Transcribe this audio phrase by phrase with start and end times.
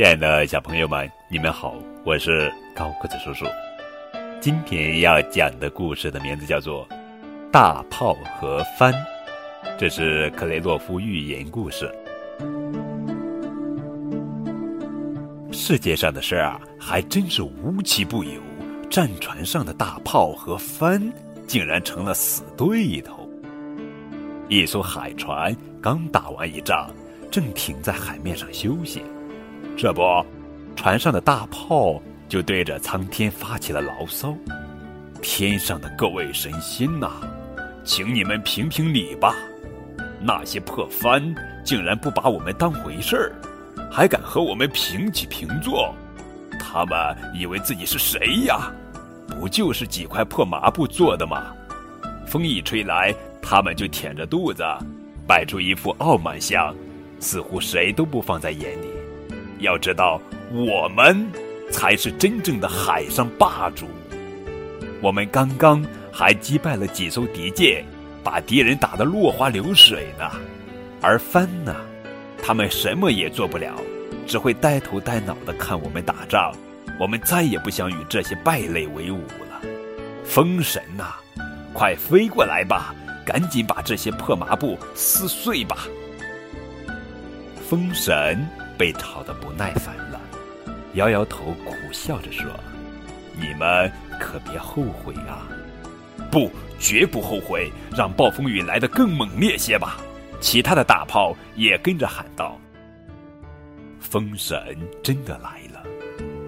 [0.00, 1.74] 亲爱的小朋友们，你们好，
[2.06, 3.44] 我是高个子叔叔。
[4.40, 6.88] 今天要讲的故事的名字叫做
[7.50, 8.94] 《大炮和帆》，
[9.78, 11.94] 这是克雷洛夫寓言故事。
[15.52, 18.40] 世界上的事儿啊，还真是无奇不有。
[18.88, 21.12] 战船上的大炮和帆，
[21.46, 23.28] 竟然成了死对头。
[24.48, 26.90] 一艘海船刚打完一仗，
[27.30, 29.02] 正停在海面上休息。
[29.76, 30.02] 这不，
[30.76, 34.34] 船上的大炮就对着苍天发起了牢骚
[35.22, 37.10] ：“天上的各位神仙呐，
[37.84, 39.34] 请你们评评理吧！
[40.20, 41.34] 那些破帆
[41.64, 43.32] 竟然不把我们当回事儿，
[43.90, 45.94] 还敢和我们平起平坐！
[46.58, 48.70] 他们以为自己是谁呀？
[49.26, 51.54] 不就是几块破麻布做的吗？
[52.26, 54.62] 风一吹来，他们就舔着肚子，
[55.26, 56.74] 摆出一副傲慢相，
[57.18, 58.86] 似乎谁都不放在眼里。”
[59.60, 61.26] 要知道，我们
[61.70, 63.86] 才是真正的海上霸主。
[65.02, 67.84] 我们刚刚还击败了几艘敌舰，
[68.22, 70.30] 把敌人打得落花流水呢。
[71.00, 71.74] 而帆呢，
[72.42, 73.74] 他们什么也做不了，
[74.26, 76.52] 只会呆头呆脑的看我们打仗。
[76.98, 79.62] 我们再也不想与这些败类为伍了。
[80.24, 81.14] 风神呐，
[81.72, 82.94] 快飞过来吧，
[83.24, 85.78] 赶紧把这些破麻布撕碎吧。
[87.68, 88.46] 风神。
[88.80, 90.18] 被吵得不耐烦了，
[90.94, 92.50] 摇摇头，苦笑着说
[93.38, 95.46] ：“你们可别后悔啊！
[96.30, 97.70] 不，绝不后悔。
[97.94, 99.98] 让暴风雨来得更猛烈些吧！”
[100.40, 102.58] 其他的大炮也跟着喊道
[104.00, 104.58] ：“风神
[105.02, 105.84] 真的来了，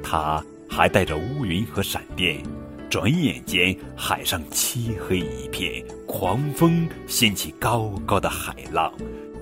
[0.00, 2.40] 他还带着乌云和闪电。
[2.88, 8.92] 转眼间，海上漆黑一片，狂风掀起高高的海浪，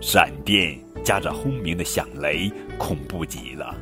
[0.01, 0.75] 闪电。”
[1.09, 3.75] 夹着轰鸣的响雷，恐怖极了。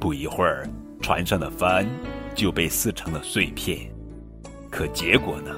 [0.00, 0.66] 不一会儿，
[1.02, 1.86] 船上的帆
[2.34, 3.80] 就被撕成了碎片。
[4.70, 5.54] 可结果呢？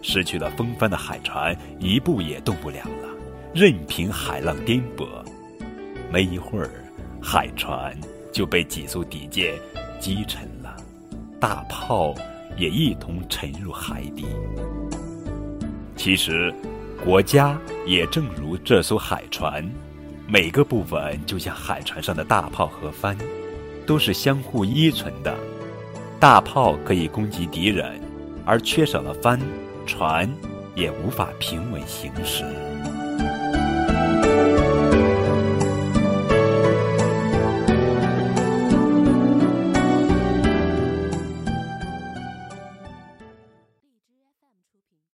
[0.00, 3.08] 失去了风帆的海船一步也动不了了，
[3.54, 5.06] 任凭海浪颠簸。
[6.10, 6.70] 没一会儿，
[7.20, 7.94] 海船
[8.32, 9.54] 就被几艘敌舰
[10.00, 10.74] 击沉了，
[11.38, 12.14] 大炮
[12.56, 14.24] 也一同沉入海底。
[15.96, 16.50] 其实，
[17.04, 19.62] 国家也正如这艘海船。
[20.28, 23.16] 每个部分就像海船上的大炮和帆，
[23.86, 25.32] 都是相互依存的。
[26.18, 28.00] 大炮可以攻击敌人，
[28.44, 29.38] 而缺少了帆，
[29.86, 30.28] 船
[30.74, 32.44] 也无法平稳行驶。